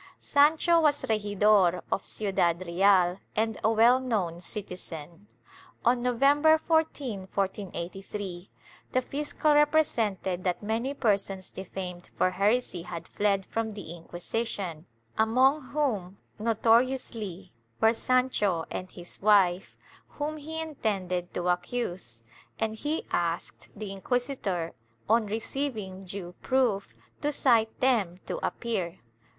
Sancho 0.19 0.79
was 0.81 1.03
regidor 1.05 1.83
of 1.91 2.03
Ciudad 2.03 2.65
Real 2.65 3.19
and 3.35 3.59
a 3.63 3.69
well 3.69 3.99
known 3.99 4.41
citizen. 4.41 5.27
On 5.85 6.01
November 6.01 6.57
14, 6.57 7.27
1483, 7.35 8.49
the 8.93 9.01
fiscal 9.03 9.53
repre 9.53 9.83
sented 9.85 10.41
that 10.41 10.63
many 10.63 10.95
persons 10.95 11.51
defamed 11.51 12.09
for 12.17 12.31
heresy 12.31 12.81
had 12.81 13.07
fled 13.09 13.45
from 13.45 13.73
the 13.73 13.91
Inquisition, 13.95 14.87
among 15.19 15.65
whom 15.65 16.17
notoriously 16.39 17.53
were 17.79 17.93
Sancho 17.93 18.65
and 18.71 18.89
his 18.89 19.21
wife, 19.21 19.77
whom 20.07 20.37
he 20.37 20.59
intended 20.59 21.31
to 21.35 21.47
accuse, 21.49 22.23
and 22.57 22.73
he 22.73 23.05
asked 23.11 23.69
the 23.75 23.91
inquisitor, 23.91 24.73
on 25.07 25.27
receiving 25.27 26.05
due 26.05 26.33
proof, 26.41 26.95
to 27.21 27.31
cite 27.31 27.79
them 27.81 28.19
to 28.25 28.43
appear. 28.43 28.97